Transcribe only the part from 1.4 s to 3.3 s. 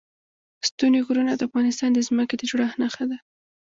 افغانستان د ځمکې د جوړښت نښه ده.